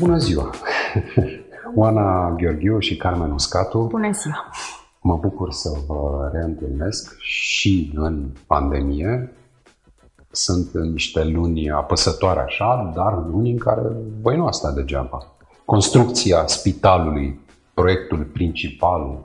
[0.00, 0.50] Bună ziua!
[1.74, 3.78] Oana Gheorghiu și Carmen Uscatu.
[3.78, 4.50] Bună ziua!
[5.00, 9.32] Mă bucur să vă reîntâlnesc și în pandemie.
[10.30, 13.82] Sunt niște luni apăsătoare așa, dar luni în care
[14.20, 15.26] voi nu asta degeaba.
[15.64, 17.40] Construcția spitalului,
[17.74, 19.18] proiectul principal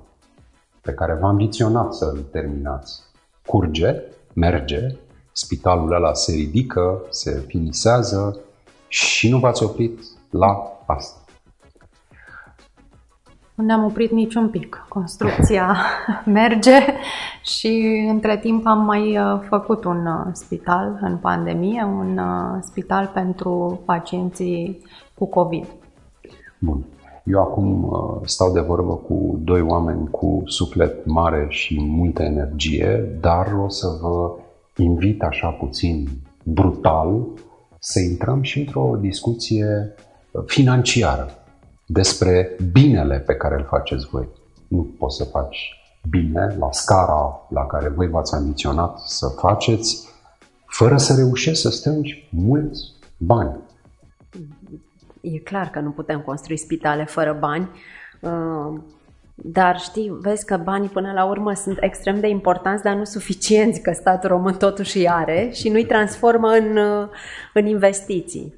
[0.81, 3.01] pe care vă ambiționat să-l terminați,
[3.45, 4.01] curge,
[4.33, 4.87] merge,
[5.31, 8.39] spitalul ăla se ridică, se finisează
[8.87, 9.99] și nu v-ați oprit
[10.37, 11.19] la asta.
[13.55, 14.85] Nu ne-am oprit niciun pic.
[14.89, 15.75] Construcția
[16.25, 16.79] merge
[17.43, 23.11] și între timp am mai uh, făcut un uh, spital în pandemie, un uh, spital
[23.13, 24.81] pentru pacienții
[25.13, 25.65] cu COVID.
[26.59, 26.85] Bun.
[27.23, 27.91] Eu acum
[28.25, 33.87] stau de vorbă cu doi oameni cu suflet mare și multă energie, dar o să
[34.01, 34.35] vă
[34.77, 36.07] invit așa puțin
[36.43, 37.25] brutal
[37.79, 39.95] să intrăm și într-o discuție
[40.45, 41.29] financiară
[41.85, 44.27] despre binele pe care îl faceți voi.
[44.67, 50.07] Nu poți să faci bine la scara la care voi v-ați ambiționat să faceți,
[50.65, 53.55] fără să reușești să strângi mulți bani.
[55.21, 57.69] E clar că nu putem construi spitale fără bani,
[58.19, 58.79] uh,
[59.35, 63.81] dar știi, vezi că banii până la urmă sunt extrem de importanți, dar nu suficienți,
[63.81, 67.07] că statul român totuși îi are și nu-i transformă în, uh,
[67.53, 68.53] în investiții.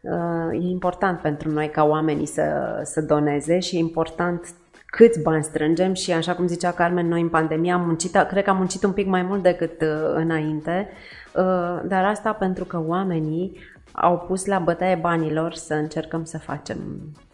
[0.00, 2.42] Uh, e important pentru noi ca oamenii să,
[2.84, 4.54] să doneze și e important
[4.86, 8.50] câți bani strângem și așa cum zicea Carmen, noi în pandemie am muncit, cred că
[8.50, 10.88] am muncit un pic mai mult decât uh, înainte,
[11.36, 13.56] uh, dar asta pentru că oamenii
[13.92, 16.78] au pus la bătaie banilor să încercăm să facem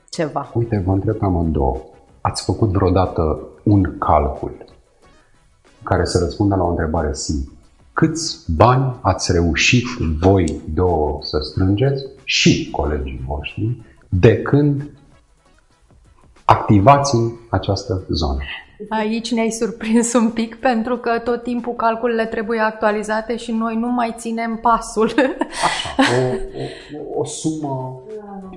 [0.08, 0.50] ceva.
[0.54, 1.76] Uite, vă întreb amândouă.
[2.20, 4.64] Ați făcut vreodată un calcul
[5.82, 7.50] care să răspundă la o întrebare simplă?
[7.96, 9.84] câți bani ați reușit
[10.20, 13.76] voi două să strângeți și colegii voștri
[14.08, 14.90] de când
[16.44, 18.40] activați în această zonă.
[18.88, 23.88] Aici ne-ai surprins un pic pentru că tot timpul calculele trebuie actualizate și noi nu
[23.88, 25.12] mai ținem pasul.
[25.64, 26.34] Așa, o,
[27.14, 28.02] o, o sumă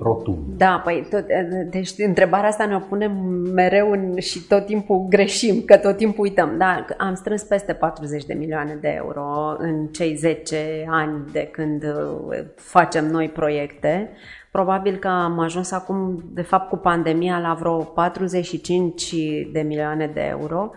[0.02, 0.54] rotundă.
[0.56, 1.24] Da, păi tot,
[1.70, 3.12] deci întrebarea asta ne-o punem
[3.54, 6.54] mereu în, și tot timpul greșim, că tot timpul uităm.
[6.58, 11.82] Da, am strâns peste 40 de milioane de euro în cei 10 ani de când
[11.82, 14.10] uh, facem noi proiecte.
[14.50, 19.14] Probabil că am ajuns acum, de fapt, cu pandemia la vreo 45
[19.52, 20.70] de milioane de euro.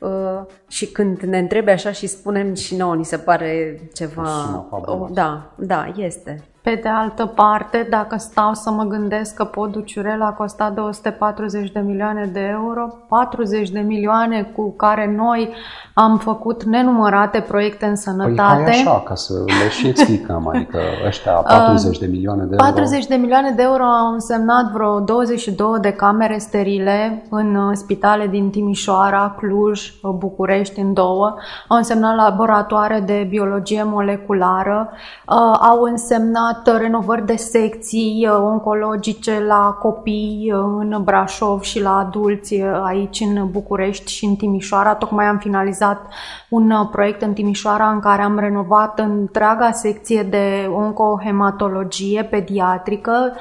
[0.00, 4.66] Uh, și când ne întrebe așa și spunem și nouă, ni se pare ceva...
[4.70, 6.47] O, da, da, este.
[6.62, 11.70] Pe de altă parte, dacă stau să mă gândesc că podul Ciurel a costat 240
[11.70, 15.54] de milioane de euro, 40 de milioane cu care noi
[15.94, 18.62] am făcut nenumărate proiecte în sănătate.
[18.62, 22.64] Păi hai așa, ca să le și explicăm, adică ăștia 40 de milioane de euro.
[22.64, 28.26] 40 de milioane de euro au însemnat vreo 22 de camere sterile în uh, spitale
[28.26, 31.34] din Timișoara, Cluj, uh, București, în două.
[31.68, 39.44] Au însemnat laboratoare de biologie moleculară, uh, au însemnat urmat renovări de secții uh, oncologice
[39.46, 44.94] la copii uh, în Brașov și la adulți uh, aici în București și în Timișoara.
[44.94, 46.06] Tocmai am finalizat
[46.48, 53.32] un proiect în Timișoara în care am renovat întreaga secție de oncohematologie pediatrică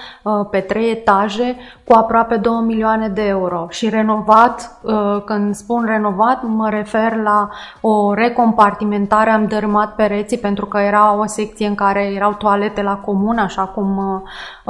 [0.51, 3.65] pe trei etaje cu aproape 2 milioane de euro.
[3.69, 4.79] Și renovat,
[5.25, 7.49] când spun renovat, mă refer la
[7.81, 12.96] o recompartimentare, am dărâmat pereții pentru că era o secție în care erau toalete la
[13.05, 14.21] comun, așa cum uh,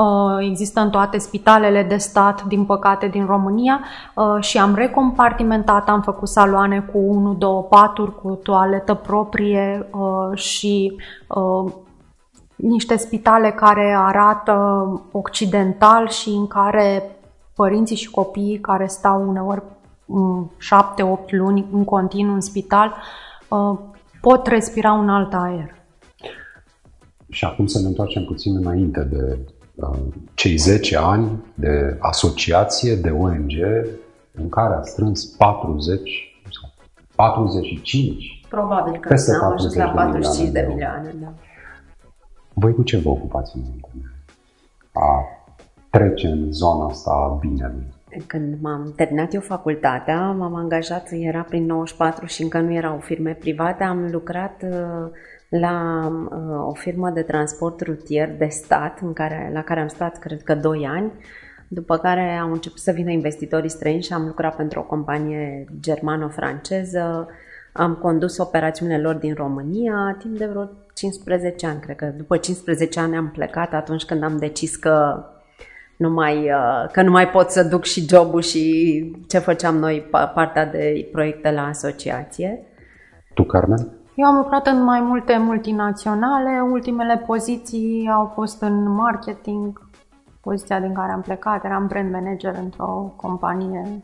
[0.05, 3.79] uh, există în toate spitalele de stat, din păcate, din România
[4.15, 9.89] uh, și am recompartimentat, am făcut saloane cu 1-2 paturi, cu toaletă proprie
[10.33, 10.95] și
[12.55, 14.53] niște spitale care arată
[15.11, 17.17] occidental și în care
[17.55, 19.63] părinții și copiii care stau uneori
[21.23, 22.95] 7-8 luni în continuu în spital
[24.21, 25.76] pot respira un alt aer.
[27.37, 29.37] Și acum să ne întoarcem puțin înainte de
[29.75, 29.97] uh,
[30.33, 33.51] cei 10 ani de asociație, de ONG,
[34.31, 36.11] în care a strâns 40,
[37.15, 41.15] 45, Probabil că peste am ajuns la 45 de milioane.
[41.21, 41.33] Da.
[42.53, 43.63] Voi cu ce vă ocupați în
[44.91, 45.25] A
[45.89, 47.85] trece în zona asta a binelui?
[48.27, 53.31] Când m-am terminat eu facultatea, m-am angajat, era prin 94 și încă nu erau firme
[53.31, 55.11] private, am lucrat uh,
[55.49, 60.19] la uh, o firmă de transport rutier de stat, în care, la care am stat,
[60.19, 61.11] cred că, 2 ani,
[61.67, 67.27] după care au început să vină investitorii străini și am lucrat pentru o companie germano-franceză,
[67.71, 72.99] am condus operațiunile lor din România timp de vreo 15 ani, cred că după 15
[72.99, 75.25] ani am plecat atunci când am decis că
[75.97, 80.09] nu mai, uh, că nu mai pot să duc și jobul și ce făceam noi,
[80.33, 82.63] partea de proiecte la asociație.
[83.33, 83.96] Tu, Carmen?
[84.19, 89.89] Eu am lucrat în mai multe multinaționale, ultimele poziții au fost în marketing,
[90.41, 94.03] poziția din care am plecat, eram brand manager într-o companie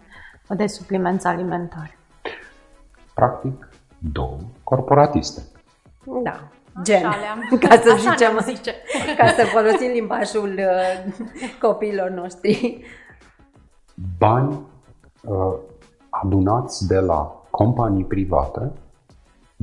[0.49, 1.97] de suplimenți alimentare.
[3.13, 5.41] Practic, două corporatiste.
[6.23, 6.39] Da,
[6.83, 7.01] gen,
[7.67, 8.73] ca să zicem, zice.
[9.17, 11.13] ca să folosim limbajul uh,
[11.61, 12.83] copiilor noștri.
[14.17, 14.59] Bani
[15.23, 15.53] uh,
[16.09, 18.71] adunați de la companii private,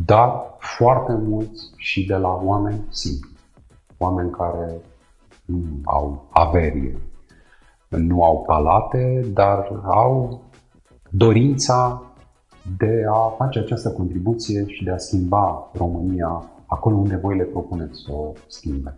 [0.04, 3.30] dar foarte mulți și de la oameni simpli.
[3.98, 4.80] Oameni care
[5.44, 6.98] nu au averie,
[7.88, 10.42] nu au palate, dar au
[11.10, 12.02] dorința
[12.76, 18.02] de a face această contribuție și de a schimba România acolo unde voi le propuneți
[18.06, 18.96] să o schimbe.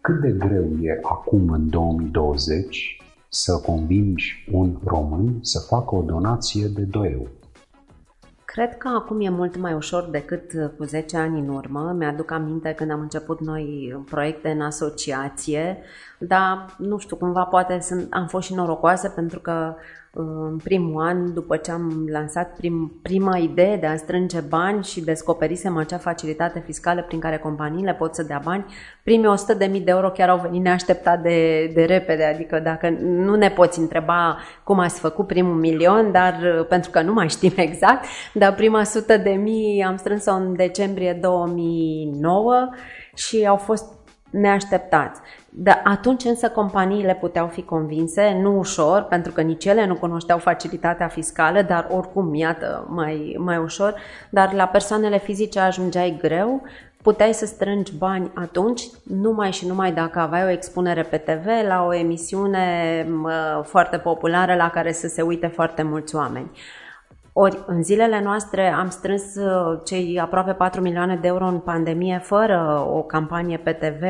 [0.00, 6.66] Cât de greu e acum, în 2020, să convingi un român să facă o donație
[6.66, 7.30] de 2 euro?
[8.56, 11.94] Cred că acum e mult mai ușor decât cu 10 ani în urmă.
[11.98, 15.78] Mi-aduc aminte când am început noi proiecte în asociație,
[16.18, 19.74] dar nu știu, cumva poate sunt, am fost și norocoasă pentru că
[20.18, 25.00] în primul an, după ce am lansat prim, prima idee de a strânge bani și
[25.00, 28.64] descoperisem acea facilitate fiscală prin care companiile pot să dea bani,
[29.02, 29.34] primii
[29.66, 33.78] 100.000 de euro chiar au venit neașteptat de, de repede, adică dacă nu ne poți
[33.78, 38.80] întreba cum ați făcut primul milion, dar pentru că nu mai știm exact, dar prima
[38.80, 42.68] 100 de mii am strâns-o în decembrie 2009
[43.14, 43.95] și au fost
[44.30, 45.20] neașteptați.
[45.50, 50.38] De atunci însă companiile puteau fi convinse, nu ușor, pentru că nici ele nu cunoșteau
[50.38, 53.94] facilitatea fiscală, dar oricum, iată, mai, mai ușor,
[54.30, 56.62] dar la persoanele fizice ajungeai greu,
[57.02, 61.84] puteai să strângi bani atunci, numai și numai dacă aveai o expunere pe TV la
[61.84, 63.06] o emisiune
[63.62, 66.50] foarte populară la care să se uite foarte mulți oameni.
[67.38, 72.18] Ori în zilele noastre am strâns uh, cei aproape 4 milioane de euro în pandemie
[72.18, 74.02] fără o campanie pe TV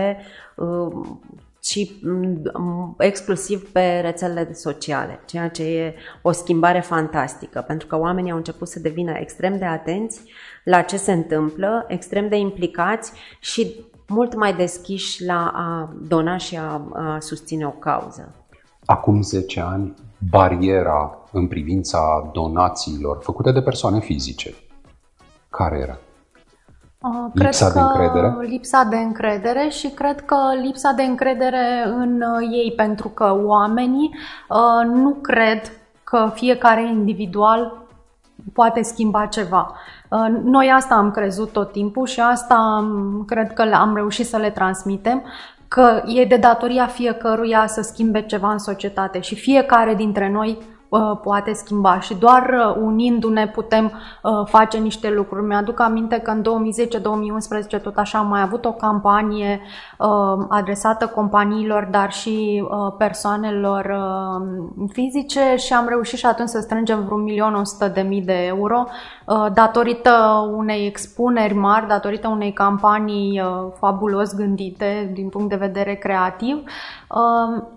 [1.63, 2.11] și uh,
[2.55, 8.37] mm, exclusiv pe rețelele sociale, ceea ce e o schimbare fantastică, pentru că oamenii au
[8.37, 10.21] început să devină extrem de atenți
[10.65, 16.57] la ce se întâmplă, extrem de implicați și mult mai deschiși la a dona și
[16.57, 18.35] a, a susține o cauză.
[18.85, 19.95] Acum 10 ani,
[20.31, 24.55] bariera în privința donațiilor făcute de persoane fizice,
[25.51, 25.99] care era?
[26.99, 28.35] Uh, lipsa de încredere?
[28.41, 34.11] Lipsa de încredere și cred că lipsa de încredere în uh, ei, pentru că oamenii
[34.49, 35.61] uh, nu cred
[36.05, 37.87] că fiecare individual
[38.53, 39.75] poate schimba ceva.
[40.11, 44.37] Uh, noi asta am crezut tot timpul și asta um, cred că am reușit să
[44.37, 45.23] le transmitem,
[45.69, 50.76] că e de datoria fiecăruia să schimbe ceva în societate și fiecare dintre noi Uh,
[51.23, 55.47] poate schimba și doar uh, unindu-ne putem uh, face niște lucruri.
[55.47, 56.43] Mi-aduc aminte că în
[57.79, 59.61] 2010-2011 tot așa am mai avut o campanie
[60.49, 62.65] adresată companiilor, dar și
[62.99, 63.97] persoanelor
[64.93, 68.87] fizice și am reușit și atunci să strângem vreun milion 100 de mii de euro
[69.53, 70.11] datorită
[70.57, 73.43] unei expuneri mari, datorită unei campanii
[73.79, 76.63] fabulos gândite din punct de vedere creativ.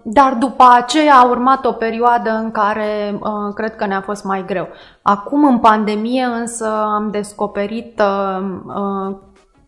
[0.04, 4.46] Dar după aceea a urmat o perioadă în care uh, cred că ne-a fost mai
[4.46, 4.68] greu.
[5.02, 9.16] Acum, în pandemie, însă, am descoperit uh, uh,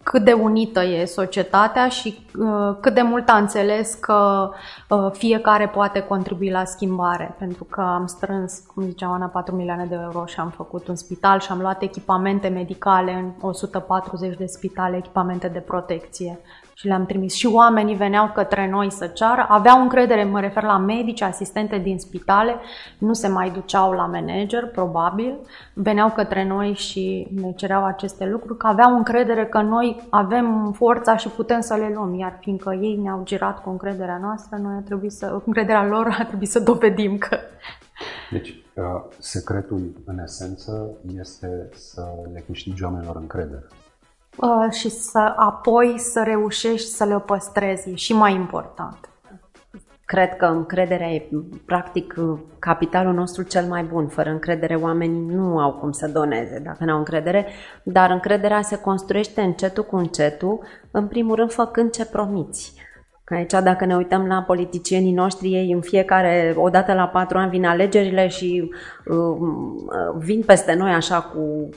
[0.03, 4.49] cât de unită e societatea și uh, cât de mult a înțeles că
[4.89, 7.35] uh, fiecare poate contribui la schimbare.
[7.39, 10.95] Pentru că am strâns, cum ziceam Ana, 4 milioane de euro și am făcut un
[10.95, 16.39] spital și am luat echipamente medicale în 140 de spitale, echipamente de protecție
[16.81, 17.33] și le-am trimis.
[17.33, 21.99] Și oamenii veneau către noi să ceară, aveau încredere, mă refer la medici, asistente din
[21.99, 22.55] spitale,
[22.97, 25.37] nu se mai duceau la manager, probabil,
[25.73, 31.17] veneau către noi și ne cereau aceste lucruri, că aveau încredere că noi avem forța
[31.17, 34.81] și putem să le luăm, iar fiindcă ei ne-au girat cu încrederea noastră, noi a
[34.85, 37.37] trebuit să, cu încrederea lor a trebuit să dovedim că...
[38.31, 38.83] Deci, uh,
[39.17, 43.63] secretul, în esență, este să le câștigi oamenilor încredere.
[44.37, 49.09] Uh, și să apoi să reușești să le păstrezi, e și mai important.
[50.05, 51.29] Cred că încrederea e
[51.65, 52.15] practic
[52.59, 54.07] capitalul nostru cel mai bun.
[54.07, 57.47] Fără încredere oamenii nu au cum să doneze dacă nu au încredere,
[57.83, 60.59] dar încrederea se construiește încetul cu încetul,
[60.91, 62.73] în primul rând făcând ce promiți.
[63.25, 67.65] Aici, dacă ne uităm la politicienii noștri, ei în fiecare, odată la patru ani vin
[67.65, 68.71] alegerile și
[69.05, 71.69] uh, vin peste noi așa cu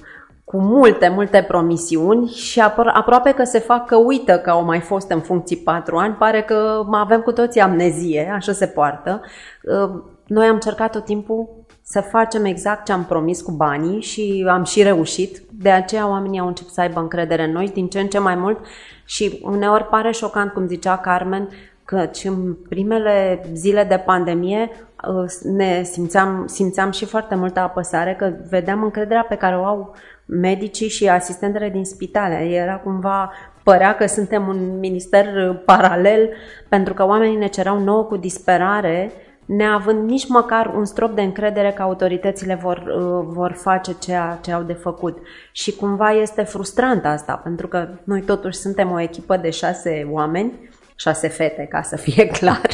[0.54, 5.10] cu multe, multe promisiuni și aproape că se fac că uită că au mai fost
[5.10, 9.20] în funcții patru ani, pare că avem cu toții amnezie, așa se poartă.
[9.62, 11.48] Uh, noi am încercat tot timpul
[11.82, 15.42] să facem exact ce am promis cu banii și am și reușit.
[15.50, 18.34] De aceea oamenii au început să aibă încredere în noi din ce în ce mai
[18.34, 18.58] mult
[19.04, 21.48] și uneori pare șocant, cum zicea Carmen,
[21.84, 24.70] că în primele zile de pandemie
[25.08, 29.94] uh, ne simțeam, simțeam și foarte multă apăsare, că vedeam încrederea pe care o au
[30.26, 32.34] medicii și asistentele din spitale.
[32.34, 36.30] Era cumva, părea că suntem un minister paralel,
[36.68, 39.12] pentru că oamenii ne cereau nouă cu disperare,
[39.46, 44.52] neavând nici măcar un strop de încredere că autoritățile vor, uh, vor face ceea ce
[44.52, 45.18] au de făcut.
[45.52, 50.52] Și cumva este frustrant asta, pentru că noi totuși suntem o echipă de șase oameni
[50.94, 52.68] șase fete, ca să fie clar.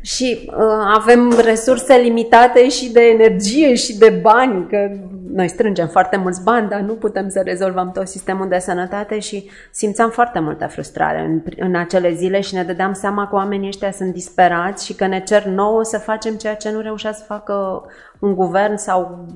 [0.00, 0.56] și uh,
[0.94, 4.90] avem resurse limitate și de energie și de bani, că
[5.32, 9.50] noi strângem foarte mulți bani, dar nu putem să rezolvăm tot sistemul de sănătate și
[9.70, 13.90] simțeam foarte multă frustrare în, în acele zile și ne dădeam seama că oamenii ăștia
[13.90, 17.82] sunt disperați și că ne cer nouă să facem ceea ce nu reușea să facă
[18.18, 19.26] un guvern sau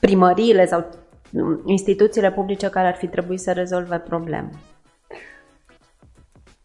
[0.00, 0.86] primăriile sau
[1.64, 4.50] instituțiile publice care ar fi trebuit să rezolve probleme.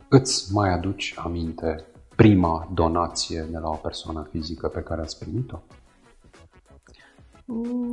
[0.10, 1.86] Îți mai aduci aminte
[2.16, 5.60] prima donație de la o persoană fizică pe care ați primit-o?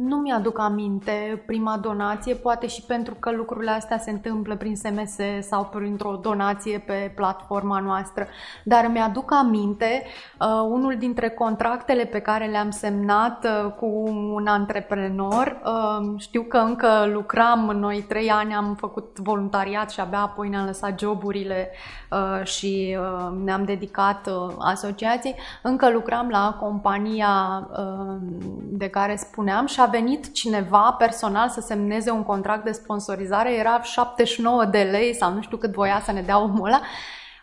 [0.00, 5.16] Nu mi-aduc aminte prima donație, poate și pentru că lucrurile astea se întâmplă prin SMS
[5.48, 8.26] sau printr-o donație pe platforma noastră,
[8.64, 10.02] dar mi-aduc aminte
[10.40, 13.86] uh, unul dintre contractele pe care le-am semnat uh, cu
[14.34, 15.60] un antreprenor.
[15.64, 20.66] Uh, știu că încă lucram, noi trei ani am făcut voluntariat și abia apoi ne-am
[20.66, 21.70] lăsat joburile
[22.10, 25.34] uh, și uh, ne-am dedicat uh, asociației.
[25.62, 28.16] Încă lucram la compania uh,
[28.62, 33.54] de care spun spuneam, și a venit cineva personal să semneze un contract de sponsorizare,
[33.54, 36.80] era 79 de lei sau nu știu cât voia să ne dea omul ăla,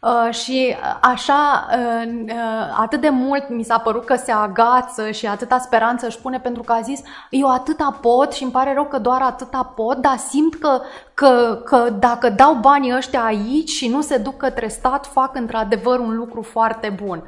[0.02, 5.28] Uh, și așa, uh, uh, atât de mult mi s-a părut că se agață și
[5.28, 8.86] atâta speranță își pune pentru că a zis eu atâta pot și îmi pare rău
[8.86, 10.82] că doar atâta pot, dar simt că,
[11.14, 16.00] că, că dacă dau banii ăștia aici și nu se duc către stat, fac într-adevăr
[16.00, 17.24] un lucru foarte bun.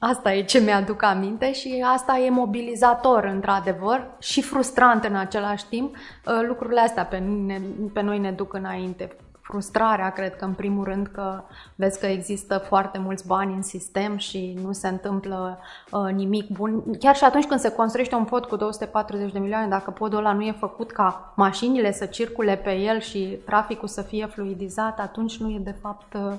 [0.00, 5.66] Uh, Asta e ce mi-aduc aminte și asta e mobilizator, într-adevăr, și frustrant în același
[5.66, 5.96] timp.
[5.96, 7.60] Uh, lucrurile astea pe, ne,
[7.92, 9.16] pe noi ne duc înainte.
[9.40, 11.42] Frustrarea, cred că, în primul rând, că
[11.74, 15.58] vezi că există foarte mulți bani în sistem și nu se întâmplă
[15.90, 16.98] uh, nimic bun.
[16.98, 20.32] Chiar și atunci când se construiește un pod cu 240 de milioane, dacă podul ăla
[20.32, 25.36] nu e făcut ca mașinile să circule pe el și traficul să fie fluidizat, atunci
[25.36, 26.34] nu e, de fapt, uh,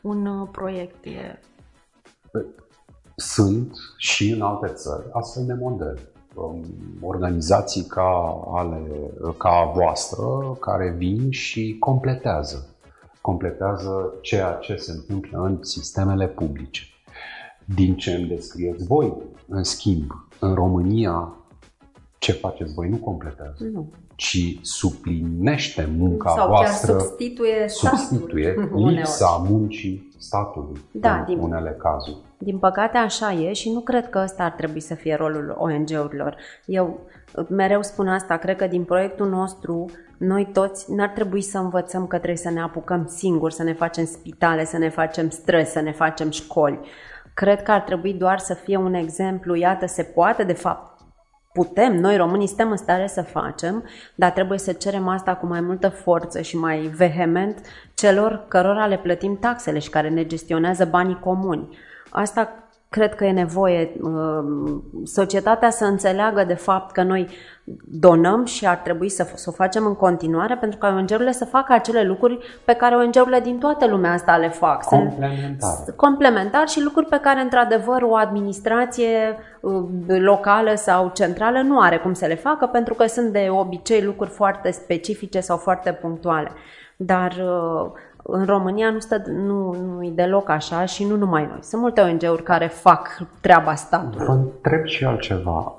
[0.00, 1.04] un uh, proiect.
[1.04, 1.40] E
[3.20, 5.98] sunt și în alte țări astfel de modele.
[6.34, 6.64] Um,
[7.00, 8.82] organizații ca, ale,
[9.36, 12.66] ca a voastră care vin și completează.
[13.20, 16.82] Completează ceea ce se întâmplă în sistemele publice.
[17.74, 19.12] Din ce îmi descrieți voi,
[19.48, 21.34] în schimb, în România,
[22.20, 23.86] ce faceți voi nu completează, nu.
[24.14, 28.54] ci suplinește munca Sau voastră, chiar substituie, substituie
[28.86, 32.16] lipsa muncii statului da, în din, unele cazuri.
[32.38, 36.36] Din păcate așa e și nu cred că ăsta ar trebui să fie rolul ONG-urilor.
[36.64, 37.00] Eu
[37.48, 42.16] mereu spun asta, cred că din proiectul nostru noi toți n-ar trebui să învățăm că
[42.16, 45.92] trebuie să ne apucăm singuri, să ne facem spitale, să ne facem străzi, să ne
[45.92, 46.80] facem școli.
[47.34, 50.99] Cred că ar trebui doar să fie un exemplu, iată, se poate, de fapt,
[51.52, 55.60] putem, noi românii suntem în stare să facem, dar trebuie să cerem asta cu mai
[55.60, 57.58] multă forță și mai vehement
[57.94, 61.78] celor cărora le plătim taxele și care ne gestionează banii comuni.
[62.10, 67.28] Asta cred că e nevoie uh, societatea să înțeleagă de fapt că noi
[67.84, 71.72] donăm și ar trebui să, să o facem în continuare pentru ca ONG-urile să facă
[71.72, 74.84] acele lucruri pe care ONG-urile din toată lumea asta le fac.
[74.84, 75.70] Complementar.
[75.96, 82.12] Complementar și lucruri pe care într-adevăr o administrație uh, locală sau centrală nu are cum
[82.12, 86.50] să le facă pentru că sunt de obicei lucruri foarte specifice sau foarte punctuale.
[86.96, 87.90] Dar uh,
[88.30, 91.58] în România nu, stă, nu, nu e deloc așa și nu numai noi.
[91.62, 93.08] Sunt multe ONG-uri care fac
[93.40, 94.26] treaba statului.
[94.26, 95.74] Vă întreb și altceva.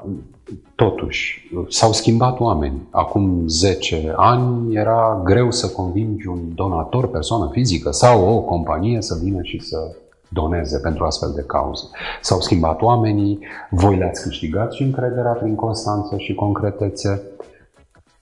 [0.75, 2.87] Totuși, s-au schimbat oameni.
[2.89, 9.19] Acum 10 ani era greu să convingi un donator, persoană fizică sau o companie să
[9.23, 9.95] vină și să
[10.29, 11.83] doneze pentru astfel de cauze.
[12.21, 13.39] S-au schimbat oamenii,
[13.69, 17.21] voi le-ați câștigat și încrederea prin constanță și concretețe.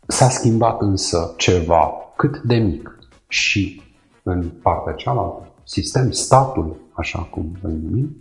[0.07, 3.81] S-a schimbat însă ceva cât de mic și
[4.23, 8.17] în partea cealaltă, sistem, statul, așa cum îl numim?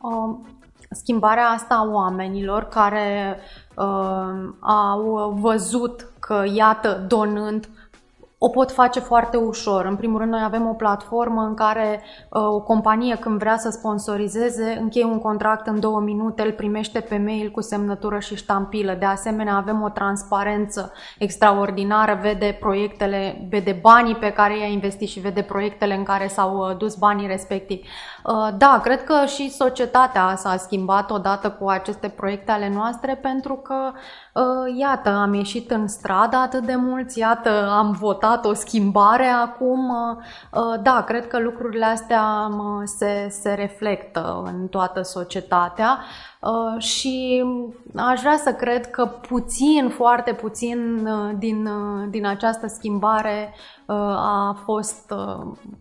[0.00, 0.46] Um,
[0.90, 3.36] schimbarea asta a oamenilor care
[3.76, 7.68] uh, au văzut că, iată, donând,
[8.38, 9.84] o pot face foarte ușor.
[9.84, 13.70] În primul rând, noi avem o platformă în care uh, o companie, când vrea să
[13.70, 18.96] sponsorizeze, încheie un contract în două minute, îl primește pe mail cu semnătură și ștampilă.
[18.98, 25.20] De asemenea, avem o transparență extraordinară, vede proiectele, vede banii pe care i-a investit și
[25.20, 27.88] vede proiectele în care s-au uh, dus banii respectivi.
[28.26, 33.54] Uh, da, cred că și societatea s-a schimbat odată cu aceste proiecte ale noastre pentru
[33.54, 33.92] că,
[34.34, 39.90] uh, iată, am ieșit în stradă atât de mulți, iată, am votat o schimbare acum.
[39.90, 42.50] Uh, da, cred că lucrurile astea
[42.84, 45.98] se, se reflectă în toată societatea
[46.78, 47.44] și
[47.96, 51.68] aș vrea să cred că puțin, foarte puțin din,
[52.10, 53.54] din această schimbare
[54.16, 55.14] a fost,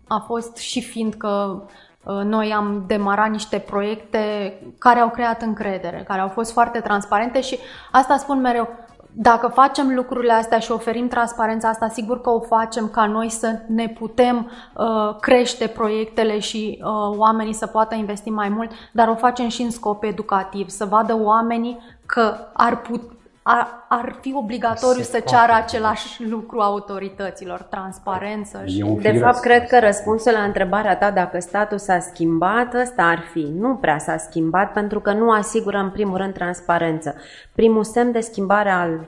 [0.08, 6.22] a fost și fiindcă Uh, noi am demarat niște proiecte care au creat încredere, care
[6.22, 7.60] au fost foarte transparente și
[7.92, 8.70] asta spun mereu.
[9.18, 13.60] Dacă facem lucrurile astea și oferim transparența asta, sigur că o facem ca noi să
[13.68, 19.16] ne putem uh, crește proiectele și uh, oamenii să poată investi mai mult, dar o
[19.16, 23.02] facem și în scop educativ, să vadă oamenii că ar, put,
[23.48, 28.62] ar, ar fi obligatoriu Se să ceară același lucru autorităților, transparență.
[28.66, 28.84] Și...
[29.02, 33.52] De fapt, cred că răspunsul la întrebarea ta dacă statul s-a schimbat, ăsta ar fi.
[33.60, 37.16] Nu prea s-a schimbat pentru că nu asigură în primul rând transparență.
[37.56, 39.08] Primul semn de schimbare al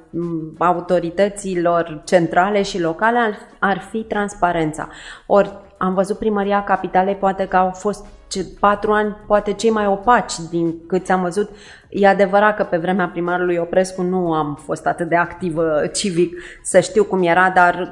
[0.58, 4.89] autorităților centrale și locale ar, ar fi transparența.
[5.25, 9.88] Ori am văzut primăria capitalei, poate că au fost ce, patru ani, poate cei mai
[9.88, 11.50] opaci din câți am văzut
[11.89, 16.79] E adevărat că pe vremea primarului Oprescu nu am fost atât de activă civic să
[16.79, 17.91] știu cum era, dar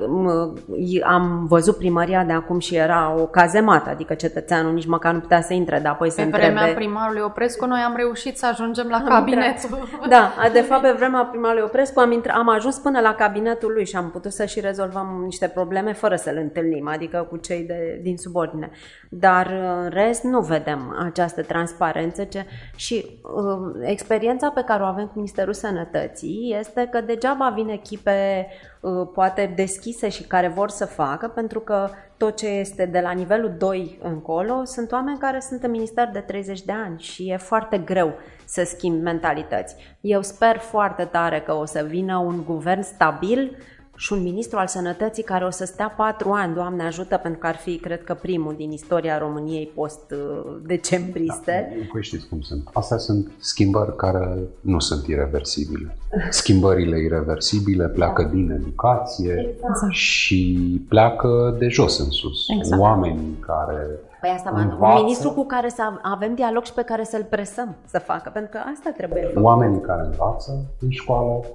[1.04, 5.42] am văzut primăria de acum și era o cazemată, adică cetățeanul nici măcar nu putea
[5.42, 6.48] să intre, dar apoi pe să întrebe...
[6.48, 9.64] Pe vremea primarului Oprescu noi am reușit să ajungem la am cabinet.
[9.64, 10.10] Intrat.
[10.10, 13.86] Da, de fapt pe vremea primarului Oprescu am, intra, am ajuns până la cabinetul lui
[13.86, 17.64] și am putut să și rezolvăm niște probleme fără să le întâlnim, adică cu cei
[17.64, 18.70] de, din subordine.
[19.10, 19.48] Dar
[19.84, 25.12] în rest nu vedem această transparență ce, și uh, experiența pe care o avem cu
[25.16, 28.48] Ministerul Sănătății este că degeaba vin echipe
[28.80, 33.12] uh, poate deschise și care vor să facă, pentru că tot ce este de la
[33.12, 37.38] nivelul 2 încolo sunt oameni care sunt în minister de 30 de ani și e
[37.38, 38.14] foarte greu
[38.46, 39.76] să schimb mentalități.
[40.02, 43.58] Eu sper foarte tare că o să vină un guvern stabil
[43.96, 47.48] și un ministru al sănătății care o să stea patru ani, Doamne ajută, pentru că
[47.48, 51.76] ar fi, cred că, primul din istoria României post-decembriste.
[51.78, 52.70] Da, păi știți cum sunt.
[52.74, 55.98] Astea sunt schimbări care nu sunt irreversibile.
[56.30, 58.28] Schimbările irreversibile pleacă da.
[58.28, 59.92] din educație exact.
[59.92, 62.46] și pleacă de jos în sus.
[62.60, 62.82] Exact.
[62.82, 63.88] Oamenii care
[64.22, 67.76] Păi asta, învață, un ministru cu care să avem dialog și pe care să-l presăm
[67.86, 69.44] să facă, pentru că asta trebuie făcut.
[69.44, 71.46] Oamenii care învață în școală,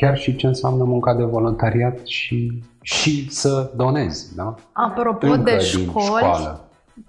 [0.00, 4.54] chiar și ce înseamnă munca de voluntariat și, și să donezi, da?
[4.72, 6.60] Apropo Încă de școli, școală.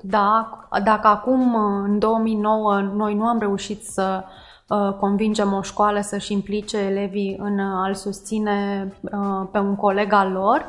[0.02, 4.24] da, dacă acum în 2009 noi nu am reușit să
[4.68, 10.32] uh, convingem o școală să-și implice elevii în a-l susține uh, pe un coleg al
[10.32, 10.66] lor,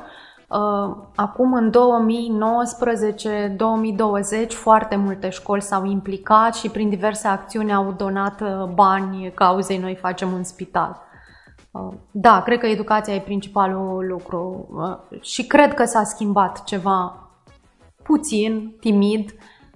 [0.50, 1.72] Uh, acum, în
[4.46, 9.78] 2019-2020, foarte multe școli s-au implicat și prin diverse acțiuni au donat uh, bani cauzei
[9.78, 11.00] Noi facem un spital.
[11.70, 17.28] Uh, da, cred că educația e principalul lucru uh, și cred că s-a schimbat ceva
[18.02, 19.34] puțin, timid,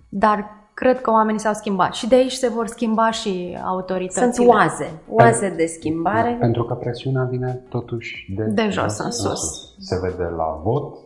[0.08, 4.32] dar cred că oamenii s-au schimbat și de aici se vor schimba și autoritățile.
[4.32, 6.36] Sunt oaze, oaze de schimbare.
[6.40, 9.40] Pentru că presiunea vine totuși de, de jos în sus.
[9.40, 9.74] sus.
[9.78, 10.96] Se vede la vot,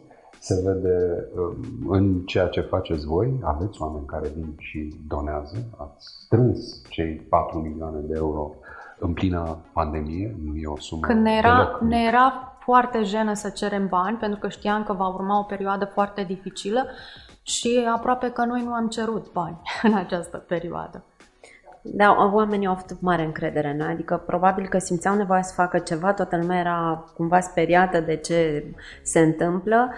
[0.41, 6.07] se vede um, în ceea ce faceți voi, aveți oameni care vin și donează, ați
[6.25, 8.55] strâns cei 4 milioane de euro
[8.99, 13.49] în plină pandemie, nu e o sumă Când ne era, ne era foarte jenă să
[13.49, 16.87] cerem bani, pentru că știam că va urma o perioadă foarte dificilă
[17.43, 21.05] și aproape că noi nu am cerut bani în această perioadă.
[21.83, 25.79] Da, oamenii au avut mare încredere în noi, adică probabil că simțeau nevoia să facă
[25.79, 28.65] ceva, toată lumea era cumva speriată de ce
[29.03, 29.93] se întâmplă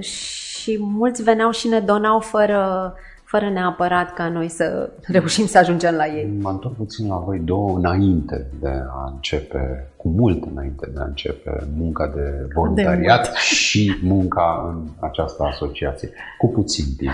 [0.00, 2.94] și mulți veneau și ne donau fără,
[3.38, 6.36] fără neapărat ca noi să reușim să ajungem la ei.
[6.40, 11.04] Mă întorc puțin la voi două înainte de a începe, cu mult înainte de a
[11.04, 16.10] începe munca de voluntariat de și munca în această asociație.
[16.38, 17.12] Cu puțin timp,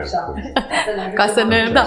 [0.00, 0.34] Așa.
[1.14, 1.70] Ca să ne...
[1.72, 1.84] Da.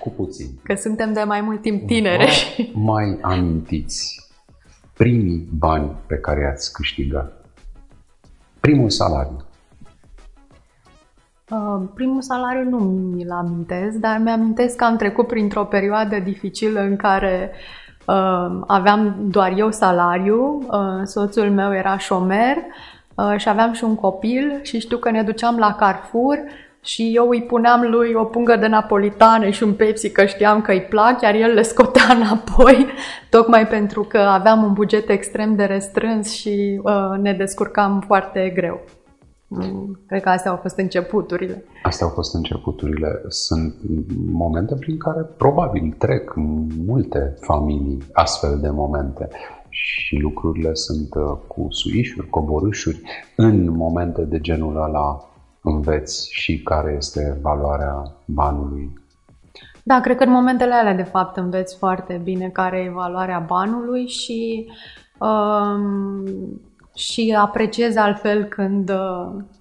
[0.00, 0.46] Cu puțin.
[0.62, 2.28] Că suntem de mai mult timp tinere.
[2.72, 4.28] mai amintiți
[4.92, 7.44] primii bani pe care i-ați câștigat?
[8.60, 9.45] Primul salariu Uh,
[11.94, 17.52] primul salariu nu mi-l amintesc, dar mi-amintesc că am trecut printr-o perioadă dificilă în care
[18.06, 22.56] uh, aveam doar eu salariu, uh, soțul meu era șomer
[23.14, 26.38] uh, și aveam și un copil și știu că ne duceam la Carrefour
[26.82, 30.72] și eu îi puneam lui o pungă de napolitane și un Pepsi că știam că
[30.72, 32.86] îi plac, iar el le scotea înapoi,
[33.30, 38.80] tocmai pentru că aveam un buget extrem de restrâns și uh, ne descurcam foarte greu.
[39.48, 41.64] Mm, cred că astea au fost începuturile.
[41.82, 43.22] Astea au fost începuturile.
[43.28, 43.74] Sunt
[44.30, 46.32] momente prin care probabil trec
[46.86, 49.28] multe familii astfel de momente
[49.68, 53.02] și lucrurile sunt uh, cu suișuri, coborâșuri.
[53.36, 55.24] În momente de genul ăla
[55.62, 58.92] înveți și care este valoarea banului.
[59.82, 64.06] Da, cred că în momentele alea, de fapt, înveți foarte bine care e valoarea banului
[64.06, 64.70] și
[65.18, 66.24] um,
[66.96, 68.90] și apreciez altfel când,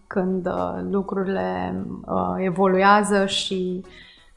[0.07, 0.49] când
[0.89, 3.83] lucrurile uh, evoluează și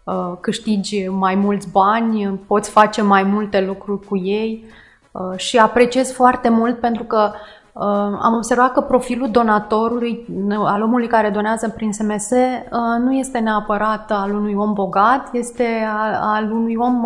[0.04, 4.64] uh, câștigi mai mulți bani, poți face mai multe lucruri cu ei
[5.12, 7.30] uh, și apreciez foarte mult pentru că
[8.20, 10.26] am observat că profilul donatorului,
[10.64, 12.28] al omului care donează prin SMS,
[12.98, 15.86] nu este neapărat al unui om bogat, este
[16.20, 17.04] al unui om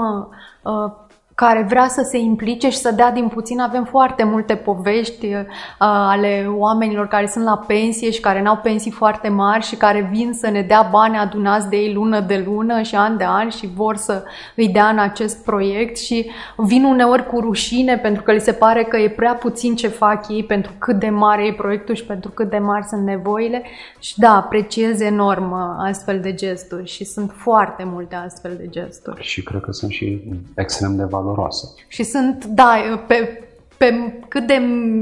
[1.34, 3.60] care vrea să se implice și să dea din puțin.
[3.60, 5.44] Avem foarte multe povești uh,
[5.78, 10.32] ale oamenilor care sunt la pensie și care n-au pensii foarte mari și care vin
[10.32, 13.70] să ne dea bani adunați de ei lună de lună și an de an și
[13.74, 14.24] vor să
[14.56, 18.82] îi dea în acest proiect și vin uneori cu rușine pentru că li se pare
[18.82, 22.30] că e prea puțin ce fac ei pentru cât de mare e proiectul și pentru
[22.30, 23.62] cât de mari sunt nevoile
[23.98, 29.22] și da, apreciez enorm uh, astfel de gesturi și sunt foarte multe astfel de gesturi.
[29.22, 30.22] Și cred că sunt și
[30.54, 31.74] extrem de valoroase valoroasă.
[31.88, 32.74] Și sunt, da,
[33.06, 33.46] pe,
[33.78, 34.54] pe cât de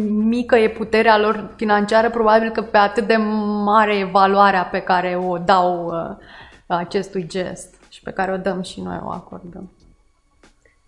[0.08, 3.16] mică e puterea lor financiară, probabil că pe atât de
[3.64, 6.16] mare e valoarea pe care o dau uh,
[6.66, 9.70] acestui gest și pe care o dăm și noi o acordăm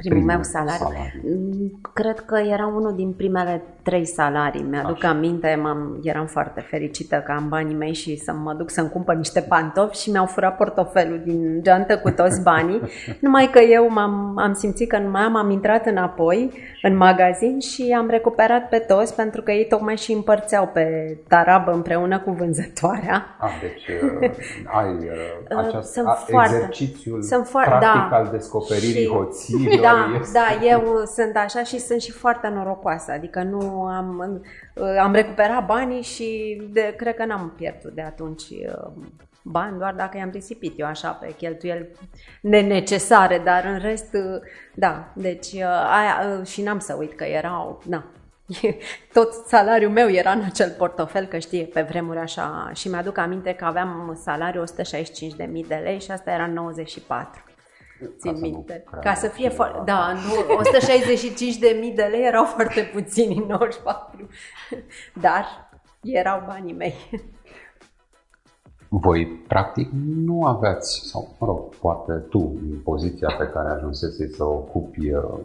[0.09, 0.87] primul meu salariu.
[0.87, 1.21] salariu.
[1.25, 4.63] Mm, cred că era unul din primele trei salarii.
[4.63, 5.09] Mi-aduc Așa.
[5.09, 9.15] aminte, m-am, eram foarte fericită că am banii mei și să mă duc să-mi cumpăr
[9.15, 12.81] niște pantofi și mi-au furat portofelul din geantă cu toți banii.
[13.21, 17.59] numai că eu m-am, am simțit că nu mai am, am intrat înapoi în magazin
[17.59, 22.31] și am recuperat pe toți pentru că ei tocmai și împărțeau pe tarabă împreună cu
[22.31, 23.37] vânzătoarea.
[23.41, 23.87] Ah, deci
[24.23, 24.31] uh,
[24.65, 29.81] ai uh, aceast, sunt a, foarte, exercițiul sunt foarte, practic da, al descoperirii și, hoțiilor.
[29.81, 30.39] Da, da, este...
[30.39, 34.43] da, eu sunt așa și sunt și foarte norocoasă, adică nu am,
[35.01, 38.93] am recuperat banii și de, cred că n-am pierdut de atunci uh,
[39.43, 41.89] bani, doar dacă i-am risipit eu așa pe cheltuieli
[42.41, 44.41] nenecesare, dar în rest, uh,
[44.75, 48.03] da, deci uh, aia, și n-am să uit că erau, da,
[49.13, 53.53] tot salariul meu era în acel portofel, că știe, pe vremuri așa, și mi-aduc aminte
[53.53, 57.43] că aveam salariu 165.000 de lei și asta era 94
[58.19, 58.85] țin minte.
[59.01, 59.81] Ca să fie foarte...
[59.85, 64.29] Da, nu, 165 de mii de lei erau foarte puțini în 94.
[65.21, 65.45] Dar
[66.03, 66.95] erau banii mei.
[68.89, 69.91] Voi, practic,
[70.25, 75.11] nu aveați, sau, mă rog, poate tu, în poziția pe care ajunsese să o ocupi,
[75.11, 75.39] uh,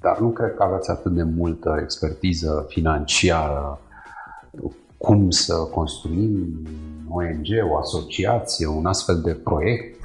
[0.00, 3.80] dar nu cred că aveți atât de multă expertiză financiară
[5.02, 6.66] cum să construim
[7.08, 10.01] ONG, o asociație, un astfel de proiect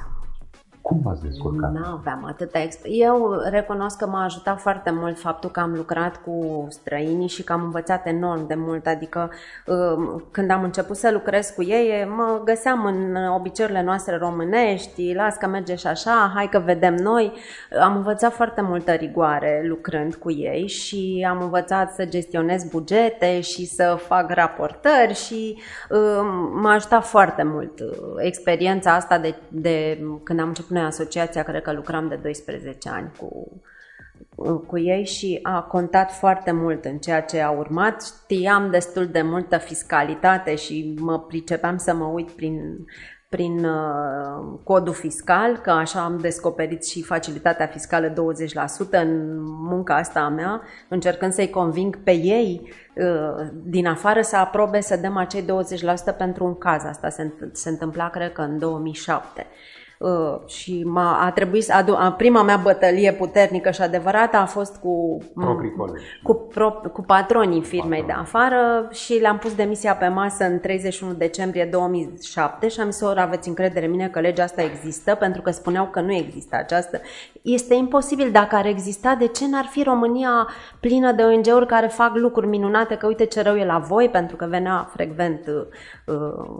[0.88, 1.72] cum v-ați descurcat?
[1.72, 3.04] Nu aveam atâta experiență.
[3.06, 7.52] Eu recunosc că m-a ajutat foarte mult faptul că am lucrat cu străinii și că
[7.52, 8.86] am învățat enorm de mult.
[8.86, 9.30] Adică
[9.66, 15.36] um, când am început să lucrez cu ei, mă găseam în obiceiurile noastre românești, las
[15.36, 17.32] că merge și așa, hai că vedem noi.
[17.80, 23.66] Am învățat foarte multă rigoare lucrând cu ei și am învățat să gestionez bugete și
[23.66, 25.58] să fac raportări și
[25.90, 31.42] um, m-a ajutat foarte mult uh, experiența asta de, de când am început noi asociația,
[31.42, 33.60] cred că lucram de 12 ani cu,
[34.66, 38.02] cu ei și a contat foarte mult în ceea ce a urmat.
[38.02, 42.86] Știam destul de multă fiscalitate și mă pricepeam să mă uit prin,
[43.28, 48.14] prin uh, codul fiscal, că așa am descoperit și facilitatea fiscală 20%
[48.90, 54.80] în munca asta a mea, încercând să-i conving pe ei uh, din afară să aprobe
[54.80, 55.44] să dăm acei
[56.12, 56.84] 20% pentru un caz.
[56.84, 59.46] Asta se, se întâmpla, cred că, în 2007.
[59.98, 64.46] Uh, și m-a, a trebuit să adu- a, prima mea bătălie puternică și adevărată a
[64.46, 66.04] fost cu, Proprii colegi.
[66.22, 68.06] cu, pro, cu patronii firmei Patron.
[68.16, 73.00] de afară și le-am pus demisia pe masă în 31 decembrie 2007 și am zis,
[73.00, 76.56] ori aveți încredere în mine că legea asta există, pentru că spuneau că nu există
[76.56, 77.00] această.
[77.42, 80.48] Este imposibil dacă ar exista, de ce n-ar fi România
[80.80, 84.36] plină de ONG-uri care fac lucruri minunate, că uite ce rău e la voi, pentru
[84.36, 86.14] că venea frecvent uh,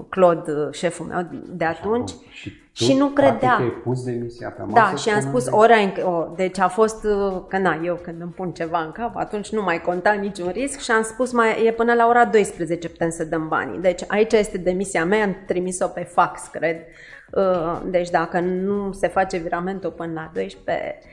[0.08, 2.10] Claude, șeful meu de atunci.
[2.30, 3.56] Și Tu, și nu credea.
[3.56, 7.42] ai pus demisia pe masă Da, și am spus, ori o, deci a fost, uh,
[7.48, 10.80] că na, eu când îmi pun ceva în cap, atunci nu mai conta niciun risc
[10.80, 13.78] și am spus, mai e până la ora 12 putem să dăm banii.
[13.78, 16.76] Deci aici este demisia mea, am trimis-o pe fax, cred.
[17.32, 21.04] Uh, deci dacă nu se face viramentul până la 12, Uh,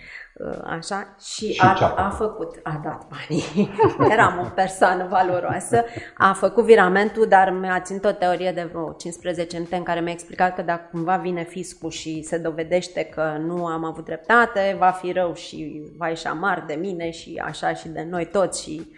[0.63, 3.69] așa, și, și a, a făcut, a dat banii.
[4.13, 5.83] Eram o persoană valoroasă,
[6.17, 10.11] a făcut viramentul, dar mi-a ținut o teorie de vreo 15 minute în care mi-a
[10.11, 14.89] explicat că dacă cumva vine fiscul și se dovedește că nu am avut dreptate, va
[14.89, 18.91] fi rău și va ieși amar de mine și așa și de noi toți și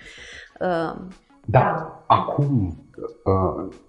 [0.60, 0.96] uh,
[1.46, 2.87] da, acum uh,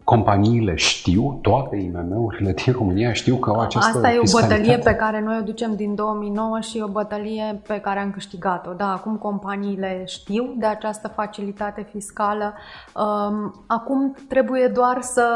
[0.04, 4.94] companiile știu, toate IMM-urile din România știu că au această Asta e o bătălie pe
[4.94, 8.72] care noi o ducem din 2009 și o bătălie pe care am câștigat-o.
[8.72, 12.54] Da, acum companiile știu de această facilitate fiscală.
[12.94, 15.28] Um, acum trebuie doar să,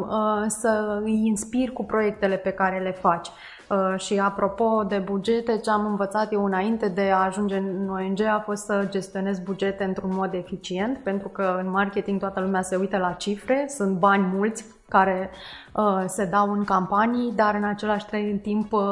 [0.00, 3.28] uh, să îi inspiri cu proiectele pe care le faci.
[3.68, 8.20] Uh, și apropo de bugete, ce am învățat eu înainte de a ajunge în ONG
[8.20, 12.76] a fost să gestionez bugete într-un mod eficient, pentru că în marketing toată lumea se
[12.76, 15.30] uită la cifre, sunt bani mulți care
[15.72, 18.04] uh, se dau în campanii, dar în același
[18.42, 18.82] timp uh,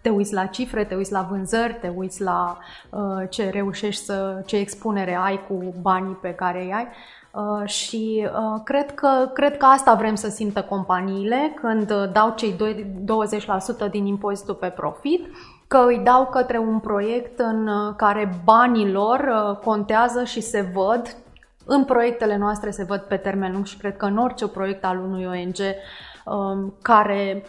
[0.00, 2.58] te uiți la cifre, te uiți la vânzări, te uiți la
[2.90, 6.86] uh, ce reușești să, ce expunere ai cu banii pe care îi ai.
[7.32, 12.32] Uh, și uh, cred, că, cred că asta vrem să simtă companiile când uh, dau
[12.36, 12.56] cei
[13.86, 15.26] 20% din impozitul pe profit,
[15.66, 19.30] că îi dau către un proiect în care banii lor
[19.64, 21.16] contează și se văd.
[21.66, 24.98] În proiectele noastre se văd pe termen lung și cred că în orice proiect al
[24.98, 25.56] unui ONG
[26.24, 27.44] um, care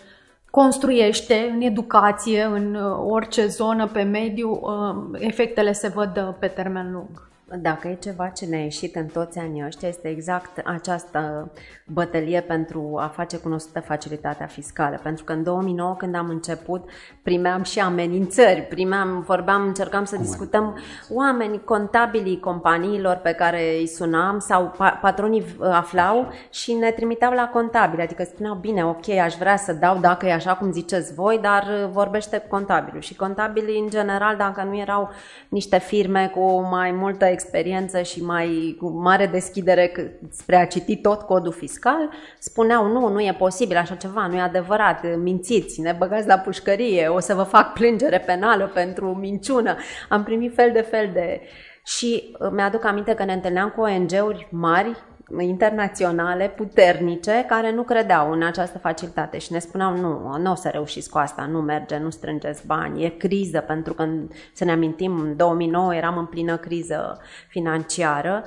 [0.50, 2.76] construiește în educație, în
[3.08, 7.31] orice zonă pe mediu, um, efectele se văd pe termen lung.
[7.60, 11.52] Dacă e ceva ce ne-a ieșit în toți anii ăștia, este exact această
[11.86, 15.00] bătălie pentru a face cunoscută facilitatea fiscală.
[15.04, 16.90] Pentru că în 2009, când am început,
[17.24, 20.78] primeam și amenințări, primeam, vorbeam, încercam să discutăm
[21.10, 28.02] oameni contabilii companiilor pe care îi sunam sau patronii aflau și ne trimiteau la contabil.
[28.02, 31.90] Adică spuneau, bine, ok, aș vrea să dau dacă e așa cum ziceți voi, dar
[31.92, 33.02] vorbește cu contabilul.
[33.02, 35.10] Și contabilii, în general, dacă nu erau
[35.50, 41.22] niște firme cu mai multă experiență și mai cu mare deschidere spre a citi tot
[41.22, 46.28] codul fiscal, spuneau nu, nu e posibil așa ceva, nu e adevărat, mințiți, ne băgați
[46.28, 49.76] la pușcărie, o să vă fac plângere penală pentru minciună.
[50.10, 51.42] Am primit fel de fel de...
[51.86, 54.98] Și uh, mi-aduc aminte că ne întâlneam cu ONG-uri mari
[55.40, 60.70] internaționale puternice care nu credeau în această facilitate și ne spuneau nu, nu o să
[60.70, 64.08] reușiți cu asta, nu merge, nu strângeți bani, e criză, pentru că
[64.54, 68.44] să ne amintim, în 2009 eram în plină criză financiară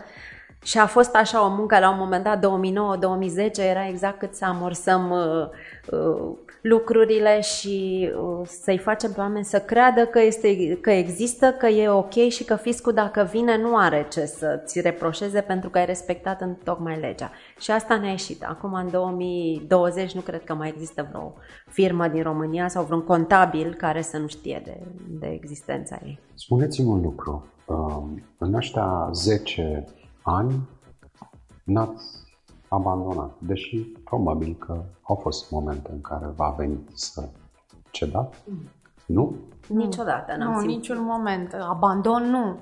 [0.64, 4.44] și a fost așa o muncă la un moment dat, 2009-2010, era exact cât să
[4.44, 10.90] amorsăm uh, uh, lucrurile și uh, să-i facem pe oameni să creadă că, este, că
[10.90, 15.40] există, că e ok și că fiscul dacă vine nu are ce să ți reproșeze
[15.40, 17.30] pentru că ai respectat în tocmai legea.
[17.58, 18.44] Și asta ne-a ieșit.
[18.44, 21.34] Acum în 2020 nu cred că mai există vreo
[21.66, 24.80] firmă din România sau vreun contabil care să nu știe de,
[25.18, 26.18] de existența ei.
[26.34, 27.46] Spuneți-mi un lucru.
[27.66, 29.84] Um, în ăștia 10
[30.24, 30.68] ani
[31.64, 32.22] n-ați
[32.68, 37.28] abandonat, deși probabil că au fost momente în care va veni să
[37.90, 38.38] cedați.
[38.46, 38.68] Mm.
[39.06, 39.34] Nu?
[39.68, 40.76] Niciodată n-am Nu, simțit.
[40.76, 41.52] niciun moment.
[41.68, 42.58] Abandon nu.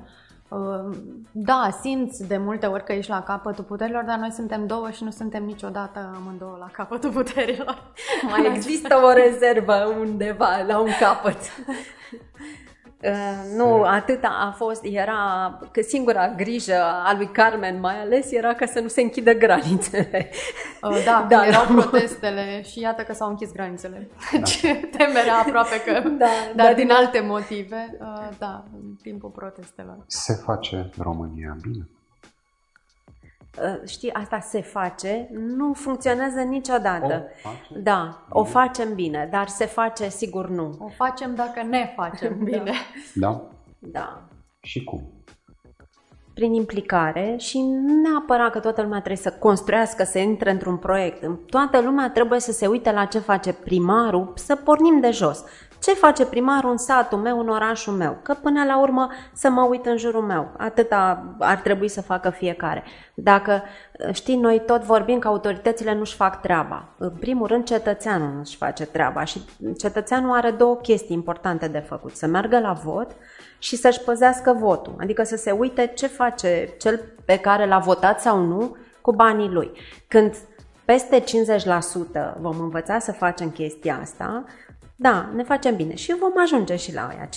[0.48, 0.96] Uh,
[1.30, 5.04] da, simți de multe ori că ești la capătul puterilor, dar noi suntem două și
[5.04, 7.92] nu suntem niciodată amândouă la capătul puterilor.
[8.30, 11.38] Mai există o rezervă undeva la un capăt.
[13.04, 18.54] Uh, nu, atâta a fost, era că singura grijă a lui Carmen mai ales era
[18.54, 20.30] ca să nu se închidă granițele.
[20.82, 24.10] Uh, da, da, erau protestele și iată că s-au închis granițele.
[24.32, 24.40] Da.
[24.50, 29.96] Ce temerea aproape că, da, dar da, din alte motive, uh, da, în timpul protestelor.
[30.06, 31.88] Se face România bine?
[33.58, 37.24] Uh, știi, asta se face, nu funcționează niciodată.
[37.44, 37.82] O facem?
[37.82, 40.76] Da, o facem bine, dar se face sigur nu.
[40.78, 42.44] O facem dacă ne facem da.
[42.50, 42.72] bine.
[43.14, 43.42] Da?
[43.78, 44.22] Da.
[44.60, 45.22] Și cum?
[46.34, 51.26] prin implicare și nu neapărat că toată lumea trebuie să construiască, să intre într-un proiect.
[51.46, 55.44] Toată lumea trebuie să se uite la ce face primarul, să pornim de jos.
[55.82, 58.18] Ce face primarul în satul meu, în orașul meu?
[58.22, 60.50] Că până la urmă să mă uit în jurul meu.
[60.56, 62.82] Atâta ar trebui să facă fiecare.
[63.14, 63.62] Dacă,
[64.12, 66.88] știi, noi tot vorbim că autoritățile nu-și fac treaba.
[66.98, 69.42] În primul rând, cetățeanul nu-și face treaba și
[69.78, 72.16] cetățeanul are două chestii importante de făcut.
[72.16, 73.10] Să meargă la vot
[73.58, 74.94] și să-și păzească votul.
[75.00, 79.48] Adică să se uite ce face cel pe care l-a votat sau nu cu banii
[79.48, 79.72] lui.
[80.08, 80.36] Când
[80.84, 81.24] peste 50%
[82.40, 84.44] vom învăța să facem chestia asta,
[85.02, 87.28] da, ne facem bine și vom ajunge și la aia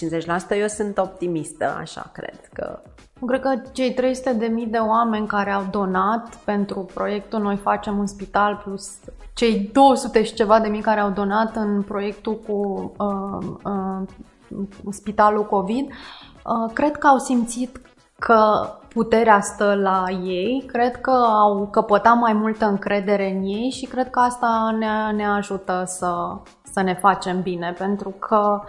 [0.56, 0.60] 50%.
[0.60, 2.80] Eu sunt optimistă, așa cred că...
[3.26, 7.98] Cred că cei 300 de mii de oameni care au donat pentru proiectul Noi facem
[7.98, 8.98] un spital plus
[9.34, 14.08] cei 200 și ceva de mii care au donat în proiectul cu uh, uh,
[14.90, 17.82] spitalul COVID, uh, cred că au simțit
[18.20, 23.86] că puterea stă la ei, cred că au căpătat mai multă încredere în ei și
[23.86, 26.38] cred că asta ne, ne ajută să,
[26.76, 28.62] să ne facem bine, pentru că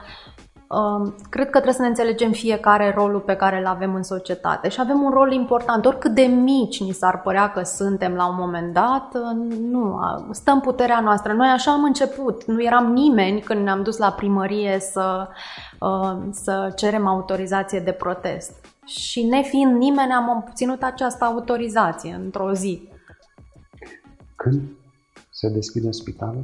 [0.68, 4.68] uh, cred că trebuie să ne înțelegem fiecare rolul pe care îl avem în societate
[4.68, 8.34] și avem un rol important, oricât de mici ni s-ar părea că suntem la un
[8.38, 11.32] moment dat, uh, nu, stă în puterea noastră.
[11.32, 15.28] Noi așa am început, nu eram nimeni când ne-am dus la primărie să,
[15.80, 18.52] uh, să cerem autorizație de protest.
[18.84, 22.88] Și nefiind nimeni, am obținut această autorizație într-o zi.
[24.36, 24.60] Când
[25.30, 26.42] se deschide spitalul?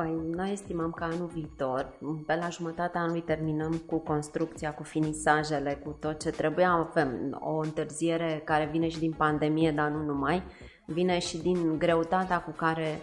[0.00, 1.92] Păi, noi estimăm că anul viitor,
[2.26, 6.64] pe la jumătatea anului terminăm cu construcția, cu finisajele, cu tot ce trebuie.
[6.64, 10.42] Avem o întârziere care vine și din pandemie, dar nu numai.
[10.86, 13.00] Vine și din greutatea cu care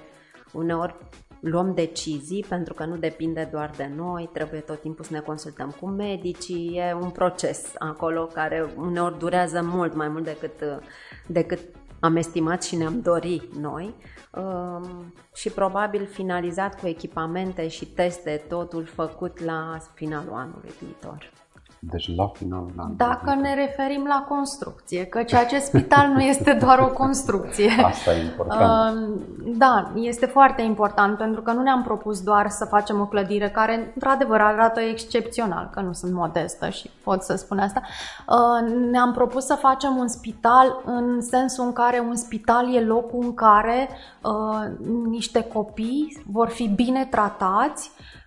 [0.53, 0.95] uneori
[1.39, 5.75] luăm decizii, pentru că nu depinde doar de noi, trebuie tot timpul să ne consultăm
[5.79, 10.81] cu medicii, e un proces acolo care uneori durează mult mai mult decât,
[11.27, 11.59] decât
[11.99, 13.95] am estimat și ne-am dorit noi
[14.31, 21.31] um, și probabil finalizat cu echipamente și teste, totul făcut la finalul anului viitor.
[21.79, 26.53] Deci la final la Dacă ne referim la construcție, că ceea ce spital nu este
[26.53, 27.71] doar o construcție.
[27.85, 28.97] Asta e important.
[28.97, 29.19] Uh,
[29.57, 33.91] da, este foarte important pentru că nu ne-am propus doar să facem o clădire care
[33.93, 37.81] într-adevăr arată excepțional, că nu sunt modestă și pot să spun asta.
[38.27, 43.23] Uh, ne-am propus să facem un spital în sensul în care un spital e locul
[43.23, 43.89] în care
[44.23, 47.91] uh, niște copii vor fi bine tratați,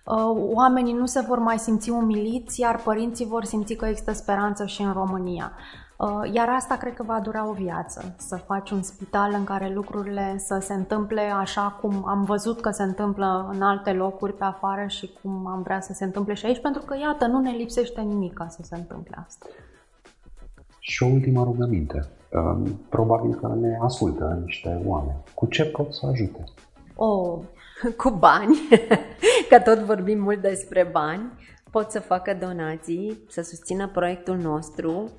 [0.53, 4.81] oamenii nu se vor mai simți umiliți, iar părinții vor simți că există speranță și
[4.81, 5.51] în România.
[6.01, 9.73] Uh, iar asta cred că va dura o viață, să faci un spital în care
[9.73, 14.43] lucrurile să se întâmple așa cum am văzut că se întâmplă în alte locuri pe
[14.43, 17.51] afară și cum am vrea să se întâmple și aici, pentru că, iată, nu ne
[17.51, 19.45] lipsește nimic ca să se întâmple asta.
[20.79, 22.09] Și o ultimă rugăminte.
[22.31, 25.17] Uh, probabil că ne ascultă niște oameni.
[25.33, 26.43] Cu ce pot să ajute?
[26.95, 27.39] Oh,
[28.01, 28.57] cu bani,
[29.51, 31.31] că tot vorbim mult despre bani,
[31.71, 34.91] pot să facă donații, să susțină proiectul nostru.
[34.91, 35.11] Uh,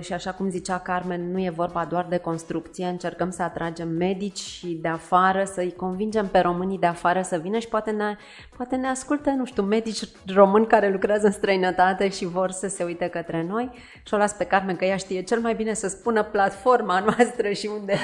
[0.00, 4.64] și așa cum zicea Carmen, nu e vorba doar de construcție, încercăm să atragem medici
[4.80, 8.16] de afară, să-i convingem pe românii de afară să vină și poate ne,
[8.56, 12.84] poate ne ascultă, nu știu, medici români care lucrează în străinătate și vor să se
[12.84, 13.70] uite către noi
[14.06, 17.48] și o las pe Carmen că ea știe cel mai bine să spună platforma noastră
[17.48, 17.96] și unde,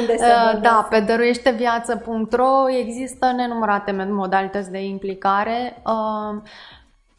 [0.00, 5.82] unde să uh, Da, pe dăruieșteviață.ro există nenumărate modalități de implicare.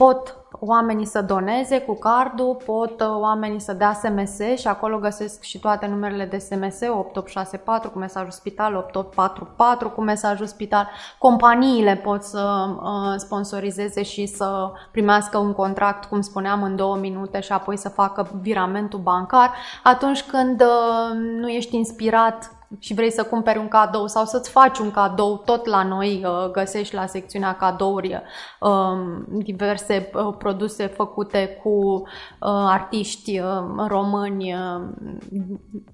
[0.02, 4.98] Uh, pot oamenii să doneze cu cardul, pot uh, oamenii să dea SMS și acolo
[4.98, 10.88] găsesc și toate numerele de SMS 8864 cu mesajul spital, 8844 cu mesajul spital.
[11.18, 17.40] Companiile pot să uh, sponsorizeze și să primească un contract, cum spuneam, în două minute
[17.40, 19.54] și apoi să facă viramentul bancar.
[19.84, 24.78] Atunci când uh, nu ești inspirat și vrei să cumperi un cadou sau să-ți faci
[24.78, 28.22] un cadou, tot la noi uh, găsești la secțiunea cadouri
[28.60, 32.04] um, diverse uh, produse făcute cu uh,
[32.50, 33.42] artiști
[33.88, 34.56] români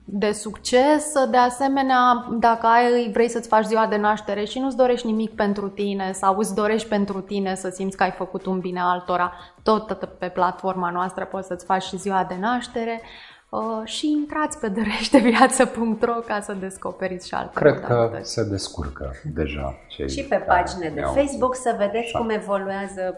[0.06, 1.13] de succes.
[1.30, 5.68] De asemenea, dacă ai, vrei să-ți faci ziua de naștere și nu-ți dorești nimic pentru
[5.68, 9.94] tine sau îți dorești pentru tine să simți că ai făcut un bine altora, tot
[10.20, 13.02] pe platforma noastră poți să-ți faci și ziua de naștere.
[13.50, 18.36] Uh, și intrați pe dăreșteviață.ro ca să descoperiți și alte Cred modalități.
[18.36, 23.16] că se descurcă deja cei Și pe pagine de Facebook să vedeți cum evoluează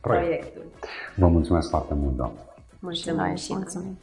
[0.00, 0.64] proiectul.
[1.16, 2.38] Vă mulțumesc foarte mult, doamnă.
[2.78, 3.58] Mulțumesc și mulțumim.
[3.58, 3.98] mulțumim.